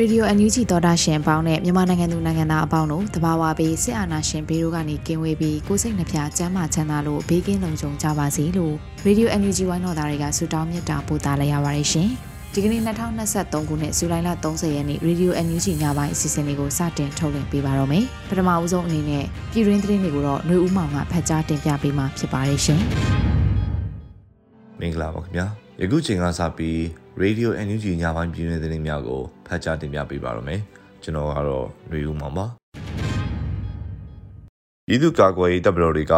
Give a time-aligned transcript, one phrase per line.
[0.00, 12.08] ရေဒီယိုအန်ယူဂျီသောတာရှင်အပေါင်းနဲ့မြန်မာနိုင်ငံသူနိုင်ငံသားအပေါင်းတို့တဘာဝပေးစစ်အာဏာရှင်ဘေးတို့ကနေကင်းဝေးပြီးကိုစိတ်နှပြချမ်းသာချမ်းသာလို့ဘေးကင်းလုံခြုံကြပါစေလို့ရေဒီယိုအန်ယူဂျီဝိုင်းတော်သားတွေကဆုတောင်းမြတ်တာပို့သလာရပါတယ်ရှင်။
[12.54, 22.80] ဒီကနေ့2023ခုနှစ်ဇူလိုင်လ30ရက်နေ့ရေဒီယိုအန်ယူဂျီညပိုင်းအစီအစဉ်လေးကိုစတင်ထုတ်လွှင့်ပေးပါတော့မယ်။ပထမအဦးဆုံးအနေနဲ့ပြည်တွင်းသတင်းတွေကိုတော့ຫນွေဦးမောင်ကဖတ်ကြားတင်ပြပေးမှာဖြစ်ပါတယ်ရှင်။
[24.80, 25.46] မင်္ဂလာပါခင်ဗျာ။
[25.80, 26.76] ယခုချိန်ကစပြီး
[27.22, 30.60] Radio NUG ညပိုင်းပြည်တွင်းသတင်းများကို ဖတ်ကြားတင်ပြပေးပါရမယ်။
[31.02, 32.46] ကျွန်တော်ကတော့ຫນွေဦးမောင်ပါ။
[34.86, 36.14] ပြည်သူ့ကာကွယ်ရေးတပ်ဖွဲ့တွေက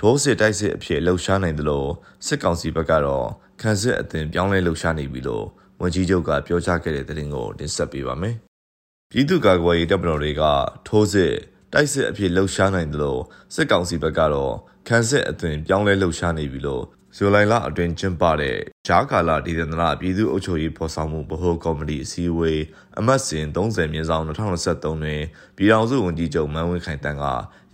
[0.00, 1.88] ဒိုးစစ်တိုက်စစ်အဖြစ်လှုပ်ရှားနိုင်တယ်လို့
[2.26, 3.26] စစ်ကောင်စီဘက်ကတော့
[3.60, 5.44] ခန်းစစ်အသွင်ပြောင်းလဲလှုပ်ရှားနေပြီလို့
[5.80, 8.34] ဝန်ကြီးချုပ်ကပြောကြားခဲ့တဲ့သတင်းကိုတင်ဆက်ပေးပါမယ်။
[9.10, 10.42] ပြည်သူ့ကာကွယ်ရေးတပ်ဖွဲ့တွေက
[10.88, 11.32] ထိုးစစ်
[11.72, 13.20] တိုက်စစ်အဖြစ်လှုပ်ရှားနိုင်တယ်လို့
[13.54, 14.54] စစ်ကောင်စီဘက်ကတော့
[14.88, 16.84] ခန်းစစ်အသွင်ပြောင်းလဲလှုပ်ရှားနေပြီလို့
[17.20, 22.62] ဇူလိုင်လအတွင်းကျင်းပတဲ့ဂျားကာလာဒေသနာပြည်သူ့အုပ်ချုပ်ရေးဖော်ဆောင်မှုဗဟိုကော်မတီအစည်းအဝေး
[22.98, 25.22] အမတ်စဉ်30မြင်းဆောင်2023တွင်
[25.56, 27.24] ပြည်ထောင်စုဝန်ကြီးချုပ်မန်းဝင်းခိုင်တန်းက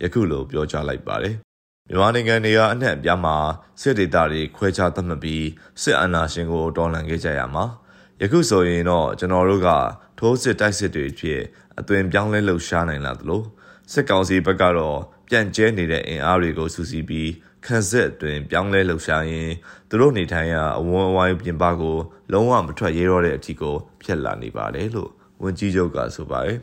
[0.03, 1.35] ယခုလိုပြောကြားလိုက်ပါတယ်။
[1.89, 3.35] မြန်မာနိုင်ငံနေရာအနှံ့အပြားမှာ
[3.81, 5.45] စစ်ဒေသတွေခွဲခြားသတ်မှတ်ပြီး
[5.81, 7.65] စစ်အာဏာရှင်ကိုတော်လှန်ခဲ့ကြရမှာ
[8.21, 9.69] ယခုဆိုရင်တော့ကျွန်တော်တို့က
[10.19, 11.41] ထိုးစစ်တိုက်စစ်တွေဖြစ်
[11.79, 13.43] အသွင်ပြောင်းလဲလှုပ်ရှားနိုင်လာသလို
[13.91, 14.99] စစ်ကောင်စီဘက်ကတော့
[15.29, 17.29] ပြန့်ကျဲနေတဲ့အင်အားတွေကိုစုစည်းပြီး
[17.65, 19.53] ခန်းဆက်အတွင်းပြောင်းလဲလှုပ်ရှားရင်း
[19.89, 21.97] သူတို့နေထိုင်ရာအဝန်းအဝိုင်းပြင်ပကို
[22.31, 25.09] လုံးဝမထွက်ရဲတော့တဲ့အထီကိုဖျက်လာနေပါတယ်လို့
[25.41, 26.59] ဝန်ကြီးချုပ်ကဆိုပါတယ်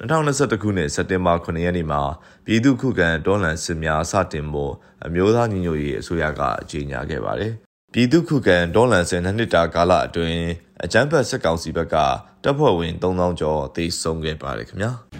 [0.00, 2.02] 2021ခုနှစ်စက်တင်ဘာ9ရက်နေ့မှာ
[2.44, 4.72] ပြည်သူ့ခုခံတော်လှန်စစ်များစတင်ဖို့
[5.04, 7.52] အမျိုးသားညီညွတ်ရေးအစိုးရကကြေညာခဲ့ပါတယ်။
[7.92, 10.40] ပြည်သူ့ခုခံတော်လှန်စစ်နှစ်နှစ်တာကာလအတွင်း
[10.84, 11.96] အကြမ်းဖက်စစ်ကောင်စီဘက်က
[12.42, 14.92] တပ်ဖွဲ့ဝင်3000ကျော်သေဆုံးခဲ့ပါတယ်ခင်ဗျာ။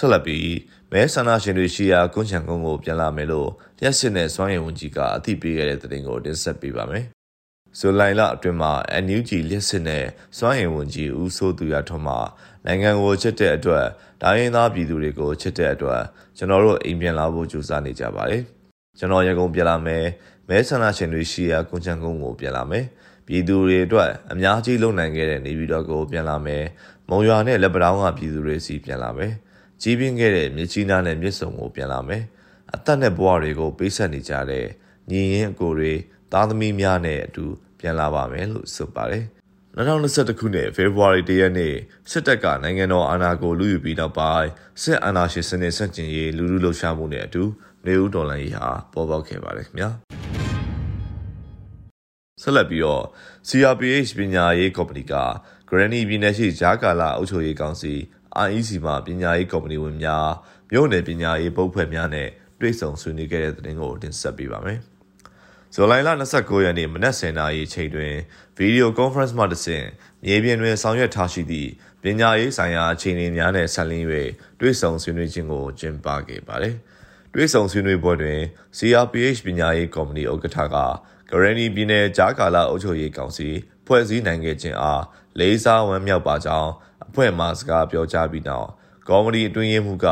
[0.00, 0.48] ဆက်လက်ပြီး
[0.92, 7.04] မဲဆန္ဒရှင်တွေရှိရာကွန်ချန်ကုန်းကိုပြန်လာမယ်လို့လျှက်စစ်နဲ့စွမ်းရည်ဝန်ကြီးကအသိပေးခဲ့တဲ့သတင်းကိုတင်ဆက်ပေးပါမယ်။
[7.78, 8.72] ဇူလိုင်လအတွင်းမှာ
[9.04, 10.04] NUG လျှက်စစ်နဲ့
[10.38, 12.16] စွမ်းရည်ဝန်ကြီးဦးစိုးသူရထွန်းမှ
[12.66, 13.86] နိုင်ငံကိုချစ်တဲ့အတွက်
[14.22, 16.02] ဒိုင်းရင်သားပြည်သူတွေကိုချစ်တဲ့အတွက်
[16.36, 18.42] ကျွန်တော်တို့အိမ်ပြန်လာဖို့ကြိုးစားနေကြပါတယ်။
[18.98, 20.04] ကျွန်တော်ရကုန်ပြန်လာမယ်။
[20.48, 22.84] မဲဆန္ဒရှင်တွေရှိရာကွန်ချန်ကုန်းကိုပြန်လာမယ်။
[23.26, 26.64] ပြည်သူတွေအတွက်အများကြီးလုံနိုင်ခဲ့တဲ့နေပြည်တော်ကိုပြန်လာမယ်။
[27.08, 29.34] မုံရွာနဲ့လက်ပတောင်းကပြည်သူတွေစီပြန်လာမယ်။
[29.82, 32.22] ကြီးပြင်းခဲ့တဲ့မြစ်ကြီးနားနဲ့မြစ်ဆုံကိုပြန်လာမယ်။
[32.74, 34.66] အသက်နဲ့ဘဝတွေကိုပေးဆက်နေကြတဲ့
[35.10, 35.92] ညီရင်အကိုတွေ
[36.32, 37.44] သားသမီးများနဲ့အတူ
[37.78, 39.24] ပြန်လာပါမယ်လို့ဆိုပါတယ်။
[39.76, 41.74] 2021ခုနှစ်ဖေဖော်ဝါရီလရက်နေ့
[42.10, 44.48] စစ်တပ်ကနိုင်ငံတော်အာဏာကိုလူယူပြီးနောက်ပိုင်း
[44.82, 47.42] စစ်အာဏာရှင်စနစ်ဆန့်ကျင်ရေးလူလူလှုပ်ရှားမှုနဲ့အတူ
[47.86, 49.90] နေဦးဒေါ်လာရေးဟာပေါ်ပေါက်ခဲ့ပါတယ်ခင်ဗျာ။
[52.42, 53.04] ဆက်လက်ပြီးတော့
[53.48, 55.14] CRPH ပညာရေးကော်မတီက
[55.68, 57.94] Granny ပြည်နယ်ရှိဂျာကာလာအုပ်ချုပ်ရေးကောင်စီ
[58.46, 60.26] IEC မှပညာရေးကော်မတီဝင်များ
[60.70, 62.28] မြို့နယ်ပညာရေးပုတ်ဖွဲ့များနဲ့
[62.60, 64.80] တွေ့ဆုံဆွေးနွေးခဲ့တဲ့သတင်းကိုတင်ဆက်ပေးပါမယ်။
[65.74, 68.14] ဇူလိုင်လ29ရက်နေ့မနက်10:00နာရီချိန်တွင်
[68.56, 69.86] ဗီဒီယိုကွန်ဖရင့်မှတဆင့်
[70.24, 71.70] မြေပြင်တွင်ဆောင်ရွက်ထားရှိသည့်
[72.02, 74.06] ပညာရေးဆိုင်ရာအခြေအနေများနဲ့ဆက်လင်း၍
[74.60, 76.74] တွေ့ဆုံဆွေးနွေးခြင်းကိုကျင်းပခဲ့ပါတယ်။
[77.34, 78.40] တွေ့ဆုံဆွေးနွေးပွဲတွင်
[78.78, 80.76] CRPH ပညာရေးကော်မတီဥက္ကဋ္ဌက
[81.30, 83.48] ဂရနီပြည်နယ်ဂျာကာလာအုပ်ချုပ်ရေးကောင်စီ
[83.86, 85.02] ဖွဲ့စည်းနိုင်ခဲ့ခြင်းအား
[85.38, 86.70] လေးစားဝမ်းမြောက်ပါကြောင်း
[87.10, 88.68] အဖွဲ့မှစကားပြောကြားပြီးနောက်
[89.08, 90.06] ကော်မတီအတွင်းရေးမှူးက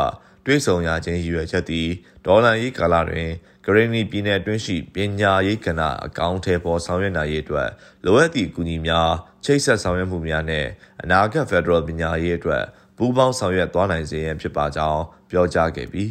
[0.45, 1.89] တွဲဆောင်ရခြင်းရည်ရွယ်ချက်သည်
[2.27, 3.31] ဒေါ်လာရေးကာလတွင်
[3.65, 7.69] ဂရင်းနီပြည်နယ်အတွင်းရှိပညာရေးကဏ္ဍအကောင့်ထဲပေါ်ဆောင်ရွက်နိုင်ရေးအတွက်
[8.05, 9.11] လိုအပ်သည့်အကူအညီများ
[9.45, 10.67] ချိတ်ဆက်ဆောင်ရွက်မှုများနဲ့
[11.03, 12.65] အနာဂတ်ဖက်ဒရယ်ပညာရေးအတွက်
[12.97, 16.11] ပူးပေါင်းဆောင်ရွက်သွားနိုင်စေရန်ဖြစ်ပါကြောင်းပြောကြားခဲ့ပြီး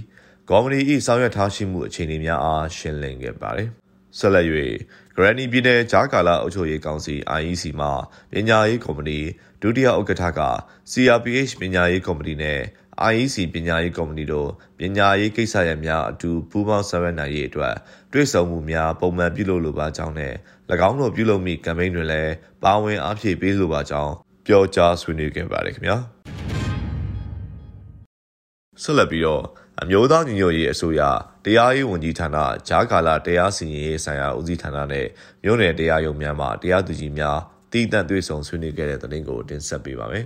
[0.49, 3.69] ကော်မတီ၏ဆောင်ရွက်ထားရှိမှုအခြေအနေများအားရှင်းလင်းခဲ့ပါတယ်။
[4.17, 4.45] ဆက်လက်၍
[5.19, 7.87] Granny ပြည်နယ်ဂျာကာလာအုပ်ချုပ်ရေးကောင်စီ IEC မှ
[8.31, 9.19] ပညာရေးကော်မတီ
[9.61, 10.41] ဒုတိယဥက္ကဋ္ဌက
[10.91, 12.59] CRPH ပညာရေးကော်မတီနဲ့
[13.11, 14.49] IEC ပညာရေးကော်မတီတို့
[14.79, 17.75] ပညာရေးကိစ္စရပ်များအတူပူးပေါင်းဆောင်ရွက်နိုင်ရေးအတွက်
[18.11, 20.33] တွဲဆောင်မှုများပုံမှန်ပြုလုပ်လိုပါကြောင်းနဲ့၎
[20.87, 22.33] င်းတို့ပြုလုပ်မိကမ်ပိန်းတွင်လည်း
[22.63, 24.13] ပါဝင်အားဖြည့်ပေးလိုပါကြောင်း
[24.47, 25.97] ပြောကြားဆွေးနွေးခဲ့ပါတယ်ခင်ဗျာ
[28.81, 29.43] ဆက်လက်ပြီးတော့
[29.83, 31.01] အမျိုးသားညီညွတ်ရေးအစိုးရ
[31.45, 32.37] တရားရေးဝန်ကြီးဌာန
[32.67, 35.07] ဂျားကာလာတရားစီရင်ရေးဆိုင်ရာဦးစီးဌာနနဲ့
[35.43, 37.39] မြို့နယ်တရားရုံးများမှတရားသူကြီးများ
[37.71, 40.25] တည်တံ့တွေ့ဆုံဆွေးနွေးခဲ့တဲ့သတင်းကိုတင်ဆက်ပေးပါမယ်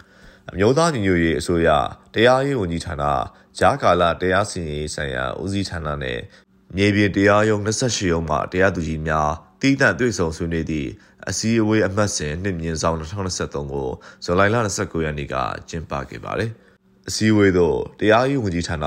[0.50, 1.68] ။အမျိုးသားညီညွတ်ရေးအစိုးရ
[2.14, 3.04] တရားရေးဝန်ကြီးဌာန
[3.58, 6.18] ဂျားကာလာတရားစီရင်ရေးဆိုင်ရာဦးစီးဌာနနဲ့
[6.76, 9.30] မြေပြင်တရားရုံး28ရုံးမှတရားသူကြီးများ
[9.62, 10.88] တည်တံ့တွေ့ဆုံဆွေးနွေးသည့်
[11.28, 13.88] အစည်းအဝေးအမှတ်စဉ်နှစ်မြင့်ဆောင်2023ကို
[14.24, 15.34] ဇူလိုင်လ29ရက်နေ့က
[15.68, 16.52] ကျင်းပခဲ့ပါတယ်။
[17.10, 18.86] အစည်းအဝေးသို့တရားရေးဝန်ကြီးဌာန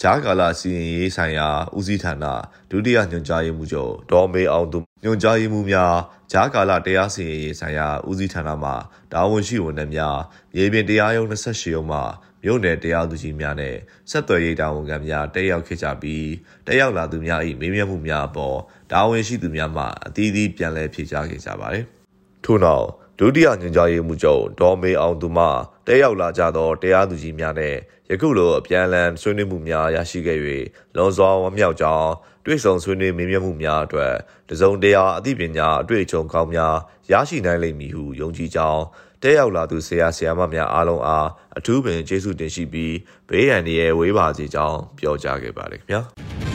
[0.00, 2.24] ဂျားကာလာစီရင်ရေးဆိုင်ရာဦးစီးဌာန
[2.70, 5.94] ဒုတိယညွှန်ကြားရေးမှူးချုပ်ဒေါ်မေအောင်သူညွှန်ကြားရေးမှူးများ
[6.32, 8.70] ဂျားကာလာတရားစီရင်ရေးဆိုင်ရာဦးစီးဌာနမှ
[9.12, 10.18] တာဝန်ရှိဝန်ထမ်းများ
[10.56, 11.98] ရေပြင်တရားရုံး28ရုံးမှ
[12.42, 13.74] မြို့နယ်တရားသူကြီးများနဲ့
[14.10, 16.28] ဆက်သွယ်ရေးတာဝန်ခံများတက်ရောက်ခဲ့ကြပြီး
[16.66, 18.58] တက်ရောက်လာသူများ၏မေးမြန်းမှုများအပေါ်
[18.92, 21.84] တာဝန်ရှိသူများမှအသီးသီးပြန်လည်ဖြေကြားခဲ့ကြပါတယ်။
[22.44, 22.86] ထို့နောက်
[23.18, 25.46] ဒုတိယညွှန်ကြားရေးမှူးချုပ်ဒေါ်မေအောင်သူမှ
[25.86, 27.74] တက်ရောက်လာကြသောတရားသူကြီးများနဲ့
[28.10, 30.38] ယခုလိုအပြန်အလှန်ဆွေးနွေးမှုများရရှိခဲ့၍
[30.94, 32.10] လွန်စွာဝမ်းမြောက်ကြောင်း
[32.44, 34.14] တွေ့ဆုံဆွေးနွေးမေးမြန်းမှုများအတွက်
[34.50, 36.74] တစုံတရာအသိပညာအတွေ့အကြုံကောင်းများ
[37.12, 38.82] ရရှိနိုင်လိမ့်မည်ဟုယုံကြည်ကြောင်း
[39.22, 41.28] တက်ရောက်လာသူဆရာဆရာမများအားလုံးအား
[41.58, 42.94] အထူးပင်ကျေးဇူးတင်ရှိပြီး
[43.28, 46.53] ဘေးရန်ရဲ့ဝေးပါစေကြောင်းပြောကြားခဲ့ပါတယ်ခင်ဗျာ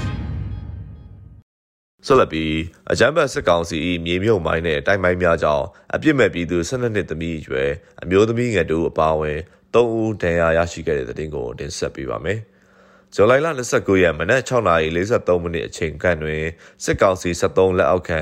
[2.06, 2.54] ဆက်လက်ပြီး
[2.92, 7.70] အကြမ်းဖက်စစ်ကောင်စီ၏မြေမြုပ်မိုင်းနဲ့တိုက်မိုင်းများကြောင့်အပြစ်မဲ့ပြည်သူ12နှစ်သမီးအရွယ်
[8.02, 9.40] အမျိုးသမီးငယ်တို့အပါအဝင်
[9.74, 12.40] 3ဦးဒဏ်ရာရရှိခဲ့တဲ့တဲ့တင်ကိုတင်ဆက်ပေးပါမယ်။
[13.14, 16.44] ဇူလိုင်လ29ရက်မနက်6:43မိနစ်အချိန်ခန့်တွင်
[16.84, 18.22] စစ်ကောင်စီ73လက်အောက်ခံ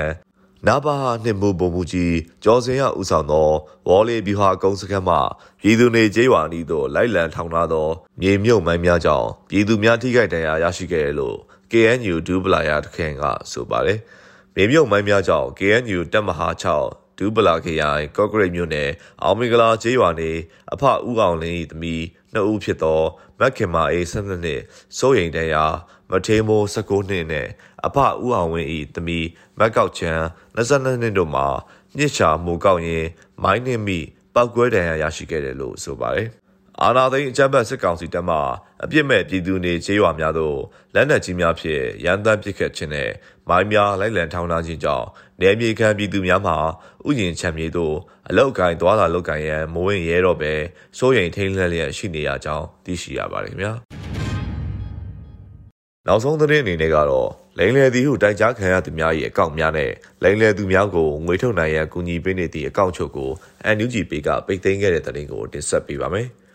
[0.68, 3.50] နာဘာဟာနှင့်မူပုံမူကြီးကျော်စင်ရဦးဆောင်သော
[3.88, 5.18] ဝေါ်လီဗျူဟာကုန်းစခန်းမှ
[5.62, 7.88] ပြည်သူနေကျေးရွာနီးသို့လိုက်လံထောင်ထားသော
[8.21, 11.38] မြေမြုပ်မိုင်းများကြောင့်ပြည်သူများထိခိုက်ဒဏ်ရာရရှိခဲ့တယ်လို့
[11.72, 14.00] KNU ဒူးပလာယာတခင်ကဆိုပါတယ်။
[14.56, 18.90] မြေမြုပ်မိုင်းများကြောင့် KNU တပ်မဟာ6ဒူးပလာခရိုင်ကော့ဂရိတ်မြို့နယ်
[19.24, 20.31] အောင်မင်္ဂလာကျေးရွာနေ
[20.74, 22.04] အဖဦးအောင်လင်း၏သမီး
[22.34, 23.02] နှစ်ဦးဖြစ်သော
[23.40, 24.62] မက်ခင်မာအေး12နှစ်
[24.98, 25.75] စိုးရိမ်တရား
[26.10, 27.48] မထေးမိုး19နှစ်နဲ့
[27.86, 29.28] အဖဦးအောင်ဝင်း၏သမီး
[29.58, 30.20] မက်ကောက်ချန်
[30.58, 31.48] 22နှစ်တို့မှာ
[31.98, 33.06] မြစ်ချာမူကောက်ရင်
[33.44, 34.00] မိုင်းနှင့်မိ
[34.34, 36.30] ပောက်ကွဲဒဏ်ရာရရှိခဲ့တယ်လို့ဆိုပါတယ်။
[36.83, 38.38] အာနာသိန်းအကြမ်းဖက်စစ်ကောင်စီတပ်မှ
[38.83, 40.57] အပြစ်မဲ့ပြည်သူနေခြေရွာများသို့
[40.94, 43.09] လက်နက်ကြီးများဖြင့်ရန်တမ်းပစ်ခတ်ခြင်းနဲ့
[43.50, 45.06] မိုင်းများလိုက်လံထောင်ထားခြင်းကြောင့်
[45.41, 46.53] နယ်မြေခံပြည်သူများမှ
[47.07, 47.95] ဥယျာဉ်ချမ်းမြေသို့
[48.29, 50.53] အလောက်ကိုင်းသွားလာလောက်ကိုင်းရန်မဝင်ရဲတော့ပဲ
[50.97, 53.74] စိုးရိမ်ထိန်လှက်လျက်ရှိနေရကြောင်းသိရှိရပါတယ်ခင်ဗျာ
[56.07, 59.91] နောက်ဆုံးသတင်းအနေနဲ့ကတော့လိန်လေသည်ဟုတိုက်ကြားခံရသူများ၏အကောင့်များနဲ့
[60.24, 63.29] လိန်လေသူများကိုငွေထုတ်နိုင်ရန်ကူညီပေးနေသည့်အကောင့်ချုပ်ကို
[63.75, 66.29] NUG ပေကပိတ်သိမ်းခဲ့တဲ့သတင်းကိုတင်ဆက်ပေးပါမယ်။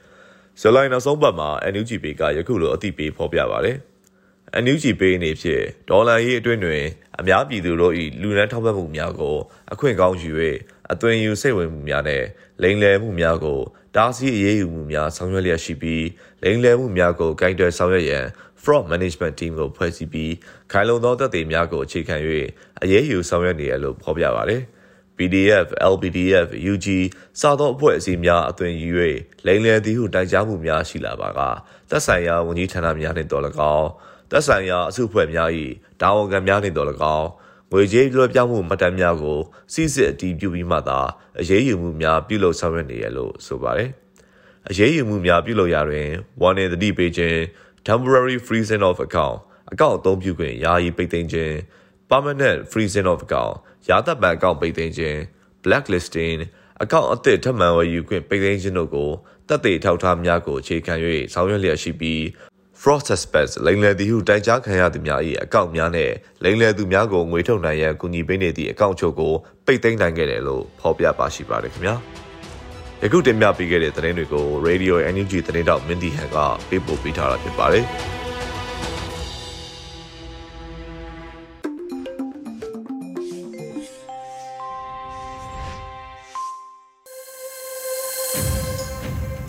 [0.61, 3.77] ဇလိုင်းနောက်ဆုံးပတ်မှာ NUG ပေကယခုလိုအသိပေးဖော်ပြပါတယ်။
[4.65, 6.83] NUG ပေအနေဖြင့်ဒေါ်လာရေးအတွင်းတွင်
[7.19, 9.37] အများပြည်သူတို့၏လူနန်းထောက်ပံ့မှုများကို
[9.73, 10.31] အခွင့်ကောင်းယူ၍
[10.93, 12.23] အသွင်ယူစိတ်ဝင်မှုများနဲ့
[12.63, 13.61] လိမ်လည်မှုများကို
[13.97, 16.05] တားဆီးအရေးယူမှုများဆောင်ရွက်လျက်ရှိပြီး
[16.43, 18.25] လိမ်လည်မှုများကိုကိုင်တွယ်ဆောင်ရွက်ရန်
[18.63, 20.33] fraud management team ကိုဖွဲ့စည်းပြီး
[20.73, 22.17] ခိုင်လုံသောတပ်တွေများကိုအခြေခံ၍
[22.83, 24.63] အရေးယူဆောင်ရွက်နေရလို့ဖော်ပြပါတယ်။
[25.17, 26.87] PDF, LPDF, UG
[27.41, 28.91] စသောအဖွဲ့အစည်းများအသွင်ယူ၍
[29.47, 31.41] လိမ်လည်သည်ဟုတိုင်ကြားမှုများရှိလာပါက
[31.91, 33.43] သက်ဆိုင်ရာဝန်ကြီးဌာနများနှင့်တော်၎
[33.77, 33.89] င်း
[34.31, 35.51] သက်ဆိုင်ရာအစုအဖွဲ့များ၏
[36.01, 37.29] တာဝန်ခံများနှင့်တော်၎င်း
[37.73, 39.39] ငွေကြေးလွှဲပြောင်းမှုမှတ်တမ်းများကို
[39.73, 41.01] စစ်စစ်အတည်ပြုပြီးမှသာ
[41.41, 43.91] အရေးယူမှုများပြုလုပ်ဆောင်ရွက်နေရလို့ဆိုပါတယ်။
[44.69, 46.09] အရေးယူမှုများပြုလုပ်ရာတွင်
[46.41, 47.39] ဝန်နေသတိပေးခြင်း
[47.89, 49.39] temporary freezing of account
[49.73, 51.55] အကောင့်အသုံးပြုခွင့်ယာယီပိတ်သိမ်းခြင်း
[52.13, 53.57] permanent freezing of account
[53.89, 55.19] ရာသက်ပံအကောင့်ပိတ်သိမ်းခြင်း
[55.65, 56.39] blacklisting
[56.83, 59.11] အကောင့်အသစ်ထပ်မံဝယ်ယူခွင့်ပိတ်သိမ်းခြင်းတို့ကို
[59.49, 60.95] တပ်သေးထောက်ထားများကိုအခြေခံ၍
[61.33, 62.21] ဆောင်ရွက်လျက်ရှိပြီး
[62.81, 66.11] fraud suspects လိမ်လည်သူဟုတိုင်ကြားခံရသူများ၏အကောင့်များနဲ့
[66.45, 69.33] လိမ်လည်သူများကိုငွေထုတ်နိုင်ရန်ကူညီပေးနေသည့်အကောင့်ချုပ်ကို
[69.67, 71.95] ပိတ်သိမ်းနိုင်ခဲ့တယ်လို့ဖော်ပြပါရှိပါတယ်ခင်ဗျာ
[73.03, 76.39] ယခုတင်ပြပေးခဲ့တဲ့သတင်းတွေကို Radio NUG သတင်းတောက်မင်းတီဟန်က
[76.69, 77.87] ပေးပို့ပေးထားတာဖြစ်ပါတယ်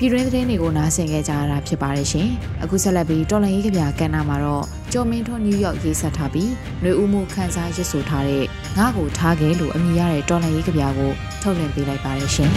[0.04, 2.28] ပြည်တွင်းသတင်းတွေကိုနားဆင်ကြကြရတာဖြစ်ပါတယ်ရှင်။
[2.64, 8.46] အခုဆက်လက်ပြီးတော်လန်ရေးကဗျာကဏ္ဍမှာတော့ကျော်မင်းထွန်းနယူးယောက်ရေးဆက်ထားပြီးຫນွေဦးမှုခန်းစားရစ်ဆိုထားတဲ့
[8.78, 12.52] ငါ့ကိုထားခဲ့လို့အမည်ရတဲ့တော်လန်ရေးကဗျာကိုထုတ်လင်းပေးလိုက်ပါတယ်ရှင်။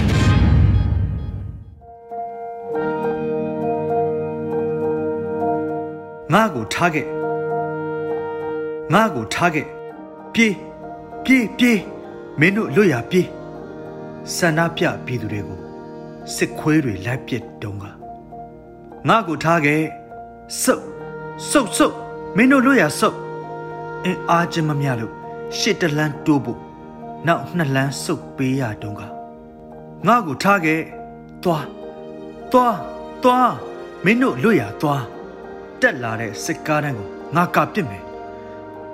[6.33, 7.07] ငါ့ကိုထားခဲ့
[8.95, 9.67] ငါ့ကိုထားခဲ့
[10.35, 10.55] ပြေး
[11.25, 11.81] ပြေးပြေး
[12.41, 13.26] မင်းတို့လွတ်ရပြေး
[14.37, 15.55] ဆန္ဒပြပြည်သူတွေကို
[16.35, 17.85] စစ်ခွေးတွေလိုက်ပစ်တုံးက
[19.09, 19.83] ငါ့ကိုထားခဲ့
[20.62, 20.85] စုပ်
[21.50, 21.97] စုပ်စုပ်
[22.37, 23.18] မင်းတို့လွတ်ရစုပ်
[24.04, 25.12] အင်းအားချင်းမမြလို့
[25.59, 26.61] ရှစ်တလန်းတိုးဖို့
[27.26, 29.02] နောက်နှစ်လန်းစုပ်ပေးရတုံးက
[30.06, 30.80] ငါ့ကိုထားခဲ့
[31.42, 31.66] သွား
[32.52, 32.76] သွား
[33.23, 33.54] သွား
[34.04, 35.04] မင်းတို့လွတ်ရသွား
[35.80, 38.04] တက်လာတဲ့စစ်ကားတန်းကိုငါကပစ်မယ်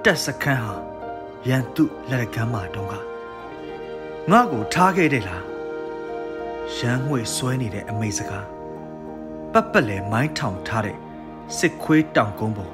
[0.04, 0.74] တက်စခန်းဟာ
[1.48, 2.94] ရန်သူလက်ကမ်းမှာတုံးက
[4.30, 5.51] ငါ့ကိုထားခဲ့တယ်လား
[6.76, 8.46] ရန်ငွေဆွဲနေတဲ့အမိတ်စကား
[9.52, 10.96] ပတ်ပတ်လဲမိုင်းထောင်ထားတဲ့
[11.58, 12.72] စစ်ခွေးတောင်ကုန်းပေါ်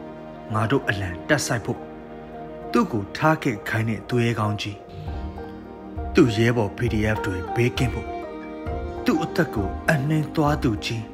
[0.55, 1.81] ငါတို့အလံတက်ဆိုင်ဖို့
[2.73, 4.79] သူ့ကိုထားခဲ့ခိုင်းတဲ့သူရဲကောင်းကြီး
[6.15, 8.09] သူ့ရဲဘော် PDF တွေဘေးကင်းဖို့
[9.05, 11.05] သူ့အသက်ကိုအနှင်းသွားသူကြီး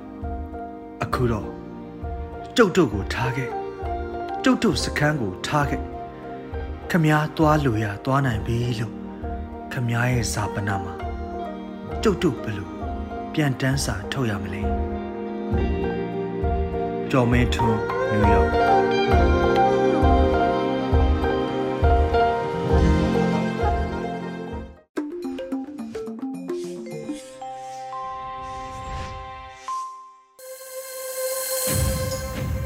[1.03, 1.49] အခုတော့
[2.57, 3.51] ကျုပ်တို့ကိုထားခဲ့
[4.45, 5.83] ကျုပ်တို့စခန်းကိုထားခဲ့
[6.91, 8.95] ခမားသွားလို့ရသွားနိုင်ပြီလို့
[9.73, 10.95] ခမားရဲ့ဇာပနာမှာ
[12.07, 12.71] ကျုပ်တို့ဘယ်လို
[13.35, 14.63] ပြန်တန်းစာထုတ်ရမလဲ
[17.11, 17.81] ကျော်မင်းထွန်း
[18.11, 18.51] နယူးယောက်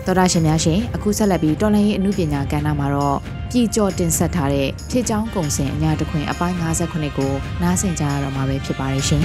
[0.07, 9.25] တော်ရရှင်များရှင်အခုဆက်လက်ပြီးတော်လိုင်းရေးအမှုပညာကဏ္ဍမှာတော့ ပြည်ကျော်တင်ဆက်ထားတဲ့ဖြစ်ချောင်းကုံစင်အညာတခွင်အပိုင်း58ကိုနားဆင်ကြရတော့မှာပဲဖြစ်ပါရဲ့ရှင်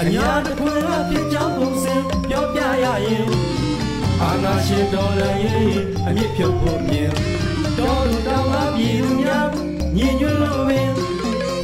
[0.00, 3.26] အညာတခွင်ကဖြစ်ချောင်းကုံစင်ပြောပြရရင်
[4.22, 7.10] အာနာရှင်တော်လည်းအမြင့်ဖြုတ်ဖို့မြင်
[7.78, 9.48] တော်လူတော်ကပြည်သူများ
[9.96, 10.90] ညီညွတ်လို့ပင်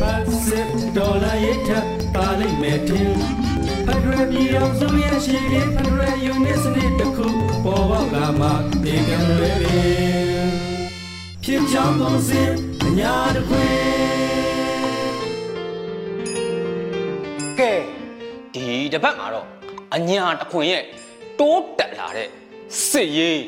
[0.00, 3.55] ဖတ်စစ်တော်လည်းထပ်ပါလိမ့်မယ်ထင်ဖက်ဒ
[4.16, 7.26] ရယ်ပြည်အောင်စုရဲ့ရှိပြီးဖက်ဒရယ်ယူနစ်စနစ်တစ်ခု
[7.64, 8.46] ပေါ်ပေါက်လာမှ
[8.84, 10.48] ဒီကံတွေပင်
[11.44, 12.50] ဖြစ်ချောင်းကုန်စင်
[12.84, 13.76] အညာတခွင်
[17.58, 17.72] ကဲ
[18.54, 19.46] ဒီတစ်ပတ်မှာတော့
[19.94, 20.82] အညာတစ်ခွင်ရဲ့
[21.38, 22.28] တိုးတက်လာတဲ့
[22.88, 23.42] စစ်ရေး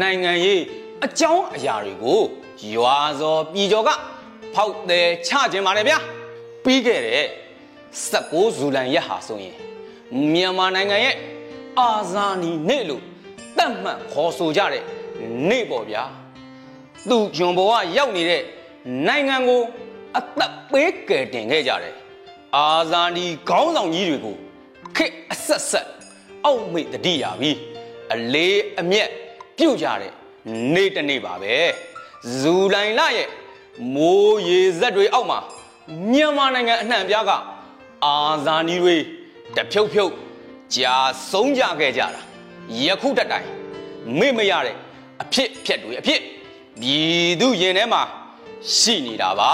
[0.00, 0.62] နိုင်ငံရေး
[1.04, 2.20] အကြောင်းအရာတွေကို
[2.74, 3.90] ရွာစော်ပြည်ကျော်က
[4.54, 5.98] ဖောက်တယ်ချခြင်းပါတယ်ဗျာ
[6.64, 7.24] ပြီးခဲ့တဲ့
[8.10, 9.56] 16ဇူလိုင်ရက်ဟာဆိုရင်
[10.32, 11.16] မြန်မာနိုင်ငံရဲ့
[11.80, 13.02] အာဇာနည်နေ့လို့
[13.58, 14.82] တတ်မှတ်ခေါ်ဆိုကြတဲ့
[15.48, 16.04] နေ့ပေါ့ဗျာ
[17.08, 18.42] သူ့ဂျွန်ဘောကရောက်နေတဲ့
[19.06, 19.62] နိုင်ငံကို
[20.18, 21.94] အသက်ပေးကယ်တင်ခဲ့ကြတယ်
[22.56, 24.36] အာဇာနည်ခေါင်းဆောင်ကြီးတွေကို
[24.96, 25.88] ခစ်အဆက်ဆက်
[26.44, 27.52] အောက်မေ့တတိရပြီ
[28.12, 29.10] အလေးအမျက်
[29.58, 30.12] ပြုတ်ကြတဲ့
[30.74, 31.54] နေ့တစ်နေ့ပါပဲ
[32.38, 33.28] ဇူလိုင်လရဲ့
[33.94, 35.38] မိုးရေဇက်တွေအောက်မှာ
[36.10, 37.30] မြန်မာနိုင်ငံအနှံ့ပြားက
[38.04, 38.16] အာ
[38.46, 38.96] ဇာနည်တွေ
[39.56, 40.12] တဖြုတ်ဖြုတ်
[40.74, 40.96] ကြာ
[41.30, 42.20] ဆုံးကြခဲ့ကြတာ
[42.84, 43.48] ယခုတတိုင်
[44.18, 44.76] မေ့မရတဲ့
[45.22, 46.20] အဖြစ်အဖြက်တွေအဖြစ်
[46.80, 48.02] ပြည်သူရင်ထဲမှာ
[48.76, 49.52] ရှိနေတာပါ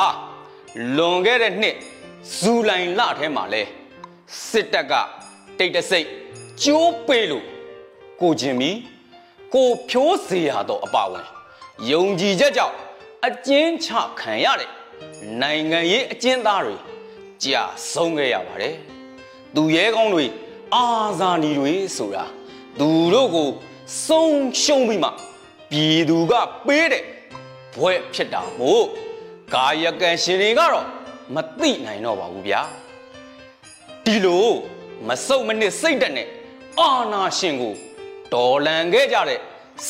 [0.97, 1.77] လွန်ခဲ့တဲ့နှစ်
[2.37, 3.63] ဇူလိုင်လထဲမှာလဲ
[4.49, 4.93] စစ်တပ်က
[5.59, 6.07] တိတ်တဆိတ်
[6.63, 7.45] ကျိုးပေးလို့
[8.21, 8.71] ကိုကျင်မီ
[9.55, 11.27] ကိုဖြိုးစေရတော့အပါဝင်
[11.91, 12.77] ယုံကြည်ချက်ကြောင့်
[13.27, 13.89] အကျဉ်းချ
[14.21, 14.71] ခံရတဲ့
[15.43, 16.77] နိုင်ငံရေးအကျဉ်းသားတွေ
[17.45, 18.75] ကြာဆုံးခဲ့ရပါတယ်
[19.55, 20.27] သူရဲကောင်းတွေ
[20.75, 20.85] အာ
[21.19, 22.25] ဇာနည်တွေဆိုတာ
[22.81, 23.49] သူတို့ကို
[24.07, 25.11] ဆုံးရှုံးပြီးမှ
[25.71, 26.33] ပြည်သူက
[26.67, 27.05] ပေးတဲ့
[27.77, 28.85] ဘွဲ့ဖြစ်တာမို့
[29.55, 30.87] ကာယကံရှင်တွေကတော့
[31.35, 32.61] မသိနိုင်တော့ပါဘူးဗျာ
[34.05, 34.47] ဒီလို
[35.09, 36.29] မစုံမနစ်စိတ်တက်နဲ့
[36.81, 37.75] အာနာရှင်ကို
[38.35, 39.41] တော်လန်ခဲ့ကြတဲ့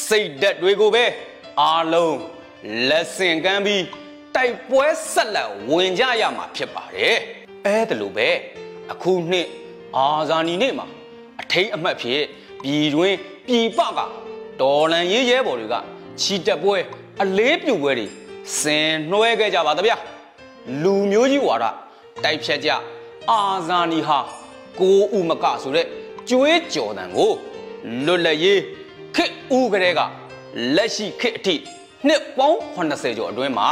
[0.06, 1.04] စိတ်တက်တွေကိုပဲ
[1.60, 2.16] အားလုံး
[2.88, 3.84] လက်ဆင့်ကမ်းပြီး
[4.36, 7.16] တိုက်ပွဲဆက်လက်ဝင်ကြရမှာဖြစ်ပါတယ်
[7.66, 8.28] အဲဒါလိုပဲ
[8.92, 9.46] အခုနှစ်
[9.96, 10.86] အာဇာနည်နေ့မှာ
[11.40, 12.22] အထိတ်အမှတ်ဖြစ်
[12.62, 13.16] ပြည်တွင်း
[13.46, 14.00] ပြည်ပက
[14.60, 15.74] တော်လန်ရေးရဲဘော်တွေက
[16.20, 16.76] ချီတက်ပွဲ
[17.22, 18.06] အလေးပြုပွဲတွေ
[18.58, 19.96] ဆင်နှွှဲခဲ့ကြပါသဗျာ
[20.82, 21.64] လူမျိုးကြီးဝါဒ
[22.24, 22.70] တိုက်ဖြတ်ကြ
[23.30, 24.18] အာဇာနည်ဟာ
[24.80, 25.86] ကိုဥမကဆိုတဲ့
[26.28, 27.32] ကျွေးကြော်တန်ကို
[28.06, 28.60] လွတ်လပ်ရေး
[29.16, 30.00] ခစ်ဦးကလေးက
[30.76, 31.54] လက်ရှိခစ်အထိ
[32.06, 33.68] နှစ်ပေါင်း80ကျော်အတွင်းမှာ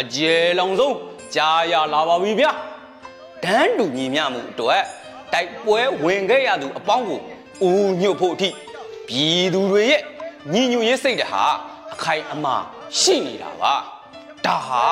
[0.00, 0.96] အကျယ်လောင်ဆုံး
[1.34, 2.50] ကြားရလာပါပြီဗျာ
[3.44, 4.82] ဒန်းတူညီမျှမှုအတွက်
[5.32, 7.20] တိုက်ပွဲဝင်ခဲ့ရသူအပေါင်းကို
[7.64, 8.48] ဦးညွတ်ဖို့အထိ
[9.08, 10.02] ပြည်သူတွေရဲ့
[10.52, 11.44] ညီညွတ်ရေးစိတ်တဟာ
[11.92, 12.54] အခိုင်အမာ
[12.98, 13.74] ရှိနေတာပါ
[14.46, 14.84] ဒါဟာ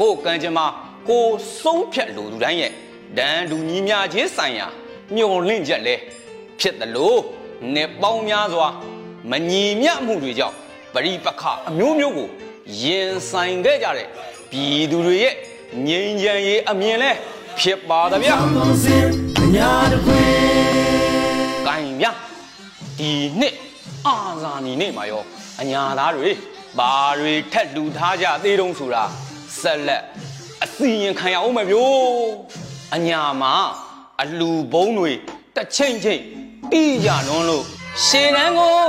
[0.00, 0.64] ကိုကံကြမ္မာ
[1.08, 1.26] ကို
[1.60, 2.72] ဆုံးဖြတ်လို့သူတိုင်းရဲ့
[3.18, 4.66] ဒန်းတူညီမျှခြင်းဆိုင်ရာ
[5.14, 5.94] မျော်လင့်ချက်လဲ
[6.60, 7.18] ဖြစ်တယ်လို့
[7.74, 8.68] နှစ်ပေါင်းများစွာ
[9.30, 10.56] မညီမျှမှုတွေကြောင့်
[10.94, 12.28] ပရိပခအမျိုးမျိုးကို
[12.82, 14.08] ရင်ဆိုင်ခဲ့ကြတဲ့
[14.50, 15.34] ပြည်သူတွေရဲ့
[15.86, 17.10] ငြိမ်းချမ်းရေးအမြင်လဲ
[17.60, 19.06] ဖြစ်ပါသဗျာကောင်းစင်
[19.40, 20.28] အညာတခွင်။
[21.66, 22.06] ကင်မြ
[22.98, 23.10] ဒီ
[23.40, 23.56] နှစ်
[24.06, 25.22] အာဇာနည်နေ့မှာရော
[25.60, 26.30] အညာသားတွေ
[26.78, 29.04] ဘာတွေထက်လူထားကြသေးတုံးဆိုတာ
[29.60, 30.02] ဆက်လက်
[30.64, 31.98] အစီရင်ခံရအောင်မယ်ဗျို့။
[32.94, 33.54] အညာမှာ
[34.22, 35.12] အလူဘုံတွေ
[35.56, 36.20] တစ်ချိန်ချိန်
[36.72, 37.64] တီးကြလွန်းလို့
[38.04, 38.80] ရှေတန်းကို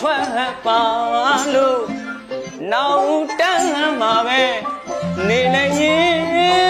[0.00, 0.80] ထွက်ပါ
[1.54, 1.80] လို့
[2.72, 3.68] နောက်တန်း
[4.00, 4.42] မှာပဲ
[5.28, 6.67] နေနိုင်ရင်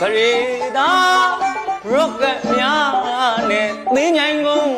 [0.00, 0.32] ပရိ
[0.76, 0.90] သာ
[1.90, 4.68] ရုတ်ကများနဲ့သိဉိုင်းကုန်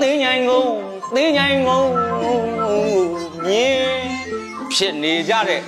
[0.00, 0.70] သိဉိုင်းကုန်
[1.14, 1.88] သိဉိုင်းကုန်
[3.44, 4.00] မြင်
[4.72, 5.60] ဖြစ်နေကြတဲ့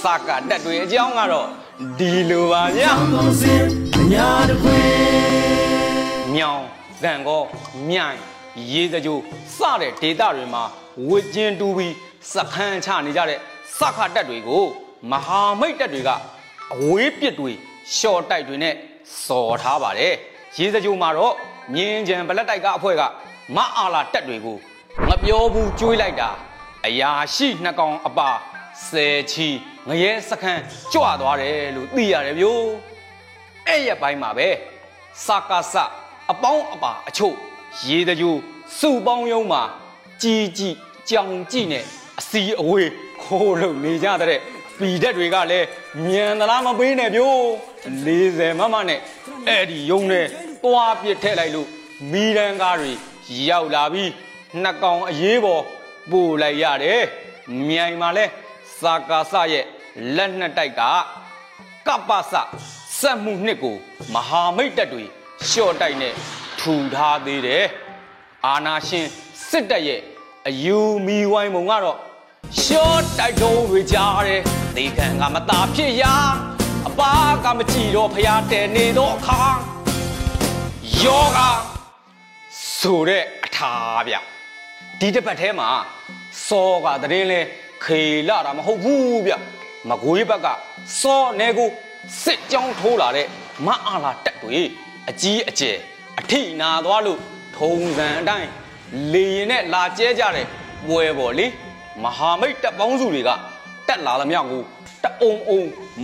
[0.00, 1.48] စကတက်တွေအကြောင်းကတော့
[1.98, 2.92] ဒီလိုပါဗျာ
[4.12, 4.80] ညာတခွေ
[6.34, 6.62] မြောင်
[7.00, 7.42] ဇံကော
[7.88, 8.18] မြိုင်
[8.72, 9.18] ရေစကြို
[9.56, 10.62] စတဲ့ဒေတာတွေမှာ
[11.08, 11.94] ဝစ်ကျင်တူပြီး
[12.32, 13.38] စခန်းချနေကြတဲ့
[13.78, 14.64] စခါတက်တွေကို
[15.10, 16.10] မဟာမိတ်တက်တွေက
[16.74, 17.52] အဝေးပစ်တွေ
[17.96, 18.74] ရှော့တိုက်တွေနဲ့
[19.26, 20.14] စော်ထားပါတယ်
[20.58, 21.34] ရေစကြိုမှာတော့
[21.74, 23.02] မြင်းကြံဗလက်တိုက်ကအဖွဲ့က
[23.56, 24.56] မအားလာတက်တွေကို
[25.08, 26.30] မပြောဘူးကျွေးလိုက်တာ
[26.86, 28.30] အရာရှိနှစ်ကောင်အပါ
[28.88, 29.48] ဆယ်ချီ
[29.88, 30.62] ငရဲစခန်း
[30.92, 32.64] ကြွသွားတယ်လို့သိရတယ်ဗျို့
[33.66, 34.48] အဲ့ရပိုင်းမှာပဲ
[35.26, 35.74] စာကာစ
[36.30, 37.34] အပေါင်းအပါအချို့
[37.88, 38.34] ရေတကြို
[38.78, 39.62] စုပေါင်းယုံမှာ
[40.22, 40.76] ကြီးကြီး
[41.08, 41.84] ကြောင်ကြည့်နဲ့
[42.20, 42.90] အစီအဝေး
[43.22, 44.40] ခိုးလို့နေကြတဲ့
[44.78, 45.66] ပီတက်တွေကလည်း
[46.04, 47.38] မြန်သလားမပေးနဲ့ဗျို့
[47.84, 49.00] 40မမနဲ့
[49.48, 50.26] အဲ့ဒီယုံနဲ့
[50.64, 51.68] တွားပစ်ထည့်လိုက်လို့
[52.12, 52.92] မီရန်ကားတွေ
[53.48, 54.10] ရောက်လာပြီး
[54.62, 55.62] နှစ်ကောင်အရေးပေါ်
[56.10, 57.02] ပို့လိုက်ရတယ်
[57.68, 58.24] မြိုင်မှာလဲ
[58.80, 59.64] စာကာစရဲ့
[60.16, 60.82] လက်နှစ်တိုက်က
[61.86, 62.34] ကပ္ပစ
[63.00, 63.76] စက်မှုနှစ်ကို
[64.14, 65.04] မဟာမိတ်တပ်တွေ
[65.48, 66.14] ရှော့တိုက်နဲ့
[66.60, 67.64] ထူထားသေးတယ်
[68.46, 69.06] အာနာရှင်
[69.48, 70.00] စစ်တပ်ရဲ့
[70.48, 71.98] အယူမီဝိုင်းပုံကတော့
[72.62, 74.42] ရှော့တိုက်တုံးတွေကြားတယ်
[74.76, 76.14] ဒီကံကမตาဖြစ်ရာ
[76.88, 79.40] အပါကမကြည့်တော့ဖျားတယ်နေတော့အခါ
[81.02, 81.38] ယောဂ
[82.78, 83.72] ဆိုတဲ့အထာ
[84.06, 84.14] ဗျ
[85.00, 85.68] ဒီတစ်ပတ်ထဲမှာ
[86.46, 87.40] စောကတရင်လဲ
[87.84, 89.32] ခေလာတာမဟုတ်ဘူးဗျ
[89.88, 90.46] မကွေးဘက်က
[91.00, 91.68] စောနေကို
[92.24, 93.26] စစ်ကြောင်းထိုးလာတဲ့
[93.66, 94.60] မအားလာတက်တွေ
[95.08, 95.76] အကြီးအကျယ်
[96.20, 97.18] အထိနာသွားလို့
[97.56, 98.48] ထုံစံအတိုင်း
[99.12, 100.46] လေရင်နဲ့လာကျဲကြတဲ့
[100.88, 101.46] ပွဲပေါ်လေ
[102.02, 103.30] မဟာမိတ်တပ်ပေါင်းစုတွေက
[103.88, 104.62] တက်လာသမျှကို
[105.04, 105.62] တအုံအုံ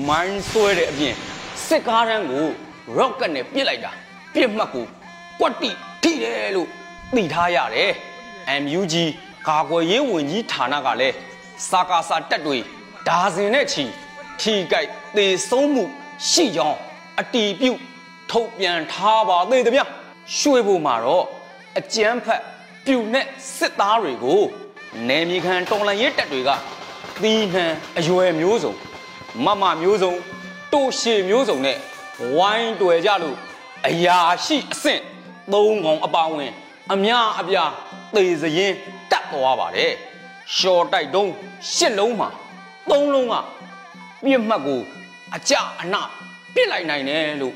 [0.09, 1.15] မိုင်းဆွဲတဲ့အပြင်
[1.67, 2.47] စစ်ကားတန်းကို
[2.97, 3.93] ရော့ကတ်နဲ့ပစ်လိုက်တာ
[4.35, 4.87] ပြစ်မှတ်ကို
[5.41, 5.71] ကွက်တိ
[6.03, 6.69] ထိတယ်လို့
[7.15, 7.93] သိထားရတယ်
[8.63, 8.95] MUG
[9.49, 11.17] ကာကွယ်ရေးဝန်ကြီးဌာနကလည်း
[11.71, 12.59] စာကာစာတက်တွေ
[13.09, 13.85] ဒါဇင်နဲ့ချီ
[14.41, 15.85] ထိကြိုက်သေဆုံးမှု
[16.31, 16.79] ရှိကြောင်း
[17.21, 17.81] အတီးပြုတ်
[18.31, 19.83] ထုတ်ပြန်ထားပါသေးတယ်ဗျ
[20.37, 21.25] ရွှေဘုံမှာတော့
[21.79, 22.43] အကြမ်းဖက်
[22.87, 24.43] ပြူနဲ့စစ်သားတွေကို
[25.09, 26.51] နယ်မြေခံတော်လှန်ရေးတပ်တွေက
[27.23, 27.67] သီးနှံ
[27.99, 28.73] အရွယ်မျိုးစုံ
[29.45, 30.15] မမမျိုးစုံ
[30.73, 31.77] တိုးရှည်မျိုးစုံနဲ့
[32.37, 33.37] ဝိုင်းတွယ်ကြလို့
[33.87, 35.03] အရာရှိအဆင့်
[35.53, 36.53] သုံးကောင်အပါဝင်
[36.93, 37.71] အများအပြား
[38.15, 38.73] သေစရင်
[39.11, 39.93] တက်သွားပါတယ်
[40.57, 41.31] ရှော်တိုက်တုံး
[41.75, 42.29] ရှစ်လုံးမှာ
[42.91, 43.35] သုံးလုံးက
[44.25, 44.81] ပြစ်မှတ်ကို
[45.35, 45.95] အကြအန
[46.55, 47.55] ပြစ်လိုက်နိုင်တယ်လို့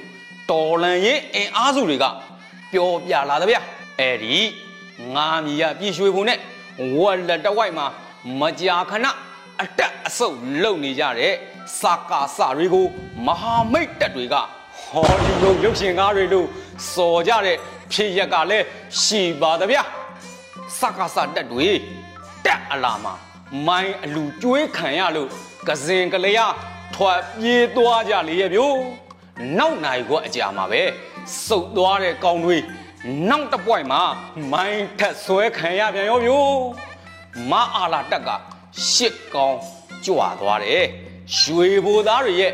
[0.50, 2.04] တော်လန်ရင်အင်အားစုတွေက
[2.72, 3.56] ပြောပြလာတယ်ဗျ
[3.98, 4.36] အဲ့ဒီ
[5.14, 6.38] ငါမီရပြည်ရွှေဘုံနဲ့
[6.98, 7.86] ဝက်လက်တဝိုက်မှာ
[8.40, 9.06] မကြာခဏ
[9.62, 11.34] အတက်အဆုပ်လုပ်နေကြတဲ့
[11.81, 12.87] စာကာစာတွေကို
[13.27, 14.35] မဟာမိတ်တပ်တွေက
[14.90, 16.46] ဟောလီဝုဒ်ရုပ်ရှင်ကားတွေလို့
[16.94, 17.57] စော်ကြတဲ့
[17.92, 18.66] ဖြစ်ရက်ကလည်း
[19.03, 19.83] ရှိပါသဗျာ
[20.79, 21.68] စကားစတက်တွေ
[22.44, 23.14] တက်အလာမှာ
[23.66, 25.29] မိုင်းအလူကျွေးခံရလို့
[25.68, 26.40] ကစင်ကလေးရ
[26.94, 28.77] ထွက်ပြေးသွားကြလေရဲ့ဗျို့
[29.59, 30.83] နောက်နိုင်ကအကြာမှာပဲ
[31.46, 32.57] စုပ်သွားတဲ့ကောင်တွေ
[33.31, 34.03] နောက်တစ်ပွိုင်မှာ
[34.53, 36.51] မိုင်းထက်ဆွဲခံရပြန်ရောဗျို့
[37.51, 38.31] မအားလာတက်က
[38.90, 39.57] ရှစ်ကောင်
[40.07, 40.87] ကြွာသွားတယ်
[41.38, 42.52] ရွှေဘိုသားတွေရဲ့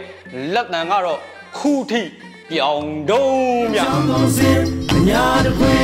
[0.54, 1.20] လက်တံကတော့
[1.56, 2.02] ခုထိ
[2.50, 4.60] ပြောင်တုံးမြပေါင်းစင်
[4.92, 5.82] အညာတစ်ခွင်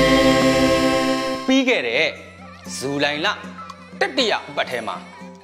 [1.47, 2.07] ပြီးခဲ့တဲ့
[2.77, 3.27] ဇူလိုင်လ
[4.01, 4.97] တတိယပတ်ထဲမှာ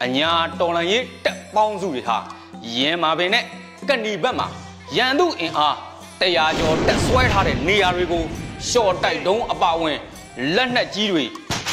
[0.04, 2.16] အညာတော်လန်ရေးတက်ပေါင်းစုတွေဟာ
[2.76, 3.44] ရင်းမာပင်နဲ့
[3.88, 4.46] ကဏီဘက်မှာ
[4.96, 5.76] ရန်သူအင်အား
[6.20, 8.24] တရားကျော်တက်ဆွဲထားတဲ့နေရာတွေကို
[8.68, 9.98] ရှော့တိုက်တုံးအပါဝင်
[10.54, 11.24] လက်နက်ကြီးတွေ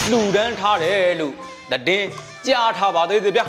[0.09, 1.33] လှူဒန်းထားတယ်လို့
[1.71, 2.07] သတင်း
[2.47, 3.41] ကြားထားပါသေးတယ်ဗျ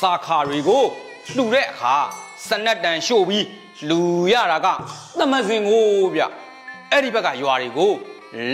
[0.00, 0.84] စာခါတွေကို
[1.30, 1.94] လှူတဲ့အခါ
[2.48, 3.46] စနက်တန်ရှို့ပြီး
[3.88, 4.00] လှူ
[4.32, 4.66] ရတာက
[5.18, 6.22] သမစင်ကိုဗျ
[6.90, 7.92] အဲ့ဒီဘက်ကရွာတွေကို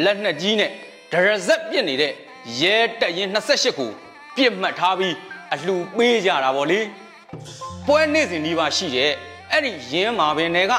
[0.04, 0.70] လက်နက်ကြီးနဲ့
[1.12, 2.12] ဒရဇက်ပြစ်နေတဲ့
[2.60, 3.90] ရဲတက်ရင်28ကို
[4.36, 5.14] ပြစ်မှတ်ထားပြီး
[5.54, 6.80] အလှပေးကြတာဗောလေ
[7.86, 9.10] ပွဲနေ့စဉ်ဒီပါရှိတဲ့
[9.52, 10.72] အဲ့ဒီရင်းမာပင်တွေက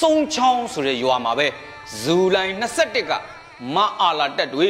[0.00, 1.46] စုံချောင်းဆိုတဲ့ရွာမှာပဲ
[2.00, 3.12] ဇူလိုင်21က
[3.74, 4.68] မအာလာတက်တွေ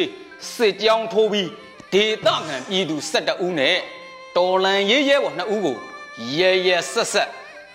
[0.55, 1.49] စစ်ကြောင်းထိုးပြီး
[1.93, 3.77] ဒေသခံပြည်သူ12ဦးနဲ့
[4.37, 5.77] တော်လန်ရေးရဲဘော်2ဦးကို
[6.39, 7.29] ရဲရဲဆက်ဆက်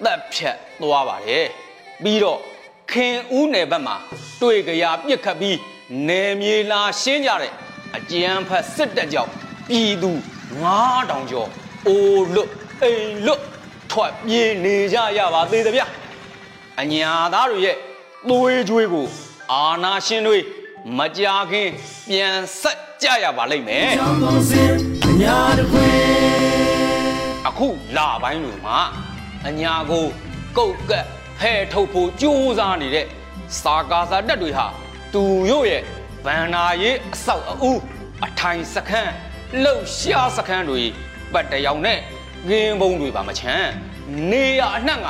[0.06, 1.48] တပ်ဖြတ်သွားပါတယ်
[2.04, 2.40] ပြီးတော့
[2.92, 3.96] ခင်ဦးနယ်ဘက်မှာ
[4.42, 5.58] တွေ့ကြရပြစ်ခတ်ပြီး
[6.08, 7.54] နယ်မြေလာရှင်းကြတဲ့
[7.96, 9.32] အကြံဖတ်စစ်တပ်ကြောင့်
[9.70, 10.12] ပြည်သူ
[10.64, 11.50] 9000ကျော်
[11.88, 12.52] အိုလွတ်
[12.84, 13.42] အိမ်လွတ်
[13.92, 15.84] ထွက်ပြေးနေကြရပါသေးတယ်ဗျ
[16.80, 17.78] အညာသားတွေရဲ့
[18.30, 19.08] သွေးကြွေးကို
[19.52, 20.38] အာနာရှင်တွေ
[20.98, 21.70] မကြာခင်
[22.10, 24.64] ပြန်ဆက်ကြရပါလိမ့်မယ်ကြောင်းပုံစံ
[27.48, 28.80] အညာတစ်ခွင်အခုလာပိုင်းတွေမှာ
[29.48, 30.06] အညာကို
[30.58, 31.06] ကုတ်ကက်
[31.40, 33.06] ဖဲထုတ်ဖို့ကြိုးစားနေတဲ့
[33.62, 34.66] စာကာစာတက်တွေဟာ
[35.14, 35.84] သူတို့ရဲ့
[36.26, 37.72] ဗန္နာရေးအဆောက်အဦ
[38.26, 39.14] အထိုင်စခန်း
[39.64, 40.82] လှုပ်ရှားစခန်းတွေ
[41.34, 42.00] ပတ်တရောင်နဲ့
[42.50, 43.70] ငင်းပုံတွေပါမချမ်း
[44.32, 45.08] နေရအနှံ့က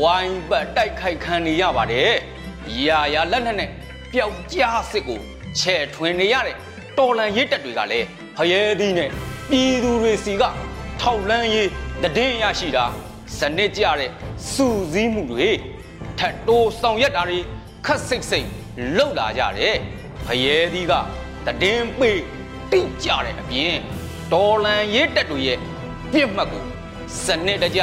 [0.00, 2.12] ဝိုင်းပတ်တိုက်ခိုက်ခံနေရပါတယ်
[2.86, 3.70] ရာရာလက်နက်နဲ့
[4.12, 5.20] ပျောက်ကြားစစ်ကို
[5.60, 6.56] ချဲ့ထွင်နေရတဲ့
[6.98, 8.06] တော်လန်ရစ်တက်တွေကလည်း
[8.36, 9.10] ဖရဲသီးနဲ့
[9.50, 10.44] ပြည်သူတွေစီက
[11.06, 11.68] ထောက်လန်းရေး
[12.16, 12.84] တည်င်းရရှိတာ
[13.38, 14.10] စနစ်ကြတဲ့
[14.52, 15.50] စူစည်းမှုတွေ
[16.18, 17.38] ထတ်တိုးဆောင်ရက်တာတွေ
[17.86, 18.48] ခက်စိတ်စိတ်
[18.96, 19.76] လှုပ်လာကြတယ်
[20.26, 20.92] ဖယဲသီးက
[21.62, 22.20] တည်င်းပေး
[22.72, 23.74] တိကြတဲ့အပြင်
[24.32, 25.58] ဒေါ်လန်ရေးတက်တွေရဲ့
[26.12, 26.64] ပြစ်မှတ်ကို
[27.24, 27.80] စနစ်တကျ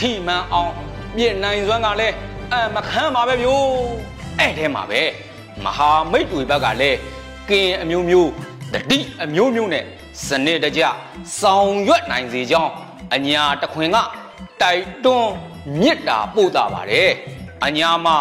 [0.00, 0.72] ထိမှန်အောင်
[1.16, 2.14] ပြင်နိုင်စွမ်းကလည်း
[2.52, 3.64] အမခမ်းပါပဲဗျို့
[4.38, 5.02] အဲ့ထဲမှာပဲ
[5.64, 6.98] မဟာမိတ်တွေဘက်ကလည်း
[7.50, 8.30] ကင်အမျိုးမျိုး
[8.72, 9.84] တတိအမျိုးမျိုးနဲ့
[10.26, 10.82] စနစ်တကျ
[11.40, 12.72] ဆောင်ရွက်နိုင်စေကြောင်း
[13.14, 13.96] အညာတခွင်က
[14.62, 15.32] တိုက်တွန်း
[15.80, 17.10] မြစ်တာပို့တာပါတယ်
[17.64, 18.16] အညာမှာ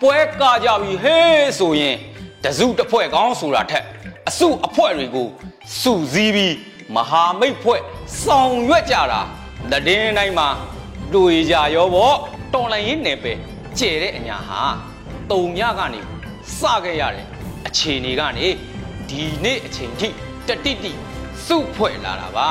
[0.00, 1.96] ပွဲကကြပြီဟေးဆိုရင်
[2.44, 3.84] တစုတစ်ဖွဲ့ကောင်းဆိုတာထက်
[4.28, 5.28] အစုအဖွဲ့တွေကို
[5.80, 6.56] စုစည်းပြီး
[6.94, 7.80] မဟာမိတ်ဖွဲ့
[8.24, 9.20] ဆောင်ရွက်ကြတာ
[9.86, 10.48] တည်င်းတိုင်းမှာ
[11.14, 12.16] တွေ့ကြရောပေါ့
[12.54, 13.38] တော်လိုင်းရေးနယ်ပယ်
[13.78, 14.62] ကျဲတဲ့အညာဟာ
[15.30, 16.00] တုံညကနေ
[16.58, 17.26] စခဲ့ရတဲ့
[17.66, 18.46] အခြေအနေကနေ
[19.08, 20.08] ဒီနေ့အချိန်ထိ
[20.48, 20.92] တတိတိ
[21.46, 22.48] စုဖွဲ့လာတာပါ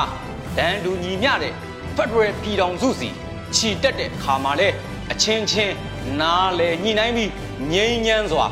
[0.56, 1.52] တန်တူညီမျှတဲ့
[1.96, 3.08] ဖက်ဒရယ်ပြည်ထောင်စုစီ
[3.54, 4.68] ခြီတက်တဲ့ခါမှာလဲ
[5.12, 5.74] အချင်းချင်း
[6.20, 7.30] နားလေညှိနှိုင်းပြီး
[7.72, 8.46] ငြိမ်းချမ်းစွာ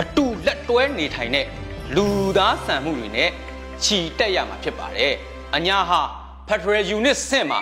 [0.00, 1.46] အတူလက်တွဲနေထိုင်တဲ့
[1.94, 2.06] လူ
[2.38, 3.30] သားဆန်မှုတွေနဲ့
[3.84, 5.12] ခြီတက်ရမှာဖြစ်ပါတယ်။
[5.56, 6.00] အညာဟာ
[6.48, 7.60] Federal Unit ဆင့်မှာ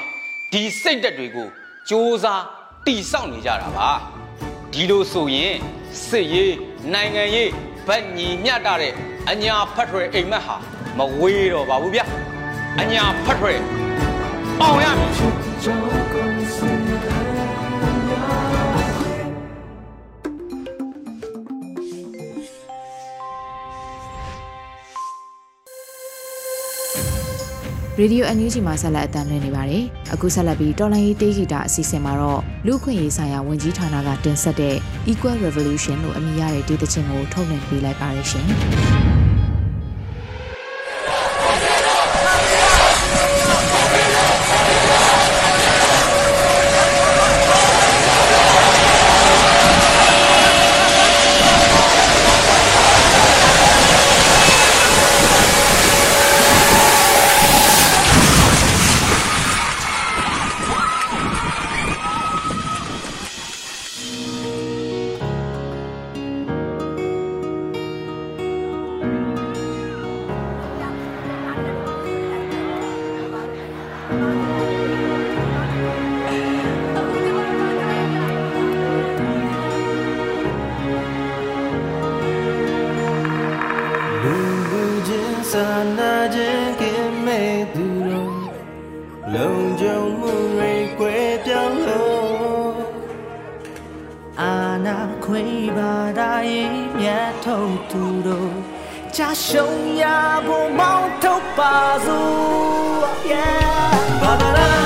[0.53, 1.93] ဒီစိတ်သက်တွေကိုစ조
[2.23, 2.25] 사
[2.87, 3.91] တိစောက်နေကြတာပါ။
[4.73, 5.55] ဒီလိုဆိုရင်
[6.07, 6.55] စစ်ရေး
[6.93, 7.51] နိုင်ငံရေး
[7.87, 8.93] ဗတ်ညီမျှတတဲ့
[9.31, 10.57] အညာ Federal အိမ်မက်ဟာ
[10.99, 12.01] မဝေးတော့ပါဘူးဗျ။
[12.81, 13.63] အညာ Federal
[14.61, 15.11] အောင်ရမည်
[15.63, 16.27] ကြောင်းပုံ
[16.57, 19.33] စံအညာတစ်ခွင်
[27.99, 34.77] ရေဒီယို NUG မှာဆက်လက်အသံလွှင့်နေပါတယ်။အခုဆက်လက်ပြီးတော်လိုင်းရေးတေးဂီတာအစီအစဉ်မှာတော့လူခွင့်ရေးဆိုင်ရာဝန်ကြီးဌာနကတင်ဆက်တဲ့
[35.11, 38.49] Equal Revolution လို့အမည်ရတဲ့ဒေသချင်းကိုထုတ်လွှင့်ပေးလိုက်ပါရရှင်။
[100.43, 101.75] ရဖို့မောင်းထုတ်ပါ
[102.07, 104.82] စို့ yeah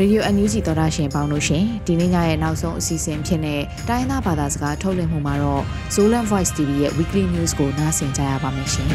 [0.00, 5.62] ရေဒီယိုအန်ယူဂျီသောတာရှင်ပေါင်းလို့ရှင်ဒီနေ့ညရဲ့နောက်ဆုံးအစီအစဉ်ဖြစ်တဲ့တိုင်းသားဘာသာစကားထုတ်လွှင့်မှုမှာတော့
[5.94, 8.90] Zolan Voice TV ရဲ့ Weekly News ကိုနားဆင်ကြရပါမယ်ရှင်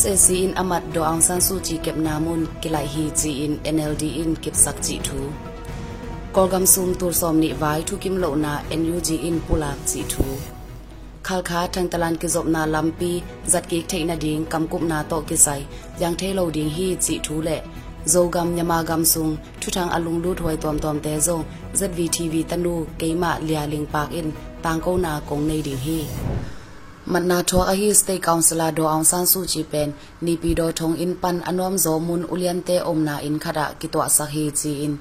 [0.00, 4.04] SSC in amat do ang san su chi kep namun kilai hi chi in NLD
[4.22, 5.18] in kip sak chi thu
[6.34, 10.26] kolgam sum tur som ni vai thu kim lo na NUG in pulak chi thu
[11.26, 13.12] khal kha thang talan ki zop na lampi
[13.52, 15.60] zat ki theina ding kam kup na to ki sai
[16.02, 17.56] yang the lo ding hi chi thu le
[18.12, 21.44] zogam nyamagam sung thuthang alung lu thoi tom tom te zong
[21.78, 24.28] zvtv tanu keima lialing park in
[24.64, 26.00] tangko na kong nei ding hi
[27.12, 29.88] မနာထောအဟိစတေကောင်ဆလာဒိုအောင်ဆန်းစုချီပန်
[30.26, 34.94] နီပီဒိုထုံအင်ပန်အနွမ်ဇောမွန်ဥလျန်တေအုံနာအင်ခရာကီတောဆာဟီချီအင်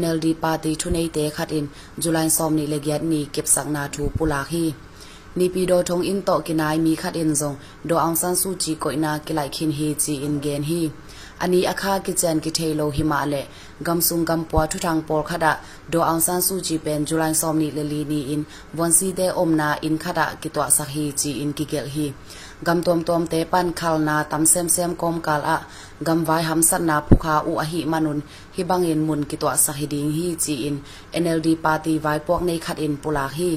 [0.00, 1.66] NLD ပါတီထုနေတေခတ်အင်
[2.02, 4.64] ဇူလိုင်ဆောမနီလေဂယတ်နီကပ်ဆန်နာထူပူလာဟီ
[5.38, 7.52] နီပီဒိုထုံအင်တော့ကိနိုင်မီခတ်အင်ဇုံ
[7.88, 10.80] ဒိုအောင်ဆန်းစုချီကိုနာကိလိုက်ခင်ဟီချီအင်ဂန်ဟီ
[11.44, 13.34] อันนี้อาคากิจันกิเทโลหิมาเล
[13.86, 15.52] กัมซุงกัมปัวทุทางปอลคดะ
[15.90, 18.40] โดอังซานซูจีเป็นจุลันซอมนิเลลีนีอิน
[18.78, 22.06] วันซีเดอมนาอินคดะกิตวะสักฮีจีอินกิเกลฮี
[22.66, 25.58] กัมตวมตวมเตปันคาลนาตัมเซมเซมกอมกาลอะ
[26.06, 28.18] กัมไวหัมสันนาพุคาอุอหิมนุน
[28.56, 30.74] ฮิบังอินมุนกิตวะสักฮีดิงฮีจีอิน
[31.12, 33.50] เอ็นเอลดีปาร์ตี้ไวพวกในคัดอินปุลาฮี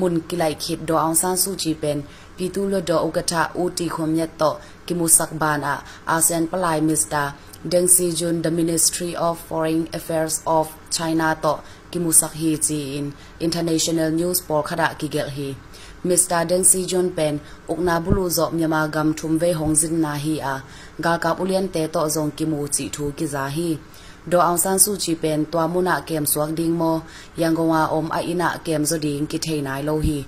[0.00, 1.98] mun kilai khit do ang san su ji pen
[2.36, 5.76] ပြည်သူ့လွှတ်တော်ဥက္ကဋ္ဌဦးတီခွန်မြတ်တော့ကီမူဆက်ဘန်အာ
[6.10, 7.24] အာဆီယန်ပလိုင်မစ္စတာ
[7.72, 13.06] ဒန်စီဂျွန် the ministry of foreign affairs of china တော့ကီမူဆက်ဟီချီ in
[13.46, 15.48] international news por khada ki gel hi
[16.08, 16.40] Mr.
[16.50, 17.34] Deng Si John Pen
[17.72, 20.54] ukna bulu zo myama gam thumve hongjin na hi a
[21.04, 23.68] ga ka ulian te to zong ki mu chi thu ki za hi
[24.30, 26.92] do ang san su chi pen twa mu na kem suak ding mo
[27.40, 30.18] yang go wa om a ina kem zo ding ki thei nai lo hi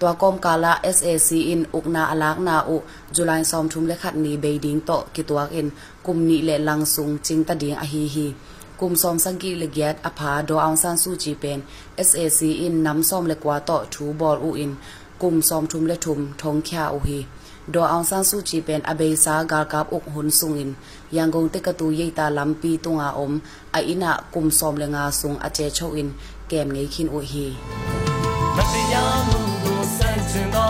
[0.00, 2.76] twa kom kala sac in ukna alak na u
[3.14, 5.68] july som thum le khat ni be ding to ki tuak in
[6.04, 8.26] kum ni le lang sung ching ta ding a hi hi
[8.78, 11.60] kum som sang ki le gyat a pha do ang san su chi pen
[12.10, 14.72] sac in nam som le kwa to thu bol u in
[15.20, 17.20] kum som thum le thum thong kya u hi
[17.74, 20.70] ဒေါ်အောင်ဆန်းစုကြည်ပင်အဘေးစာဂါကပ်အုတ်ဟွန်ဆုငင်
[21.16, 23.30] ယန်ဂုံတက်ကတူရိတ်တာလမ်ပီတုံငါအုံ
[23.74, 26.08] အိုင်နာကုမ်ဆောမ်လငါဆုငအချေချောင်
[26.50, 27.46] ကဲမငိခင်အိုဟီ
[28.56, 30.69] မတရားမှုကိုစန့်ကျင်သော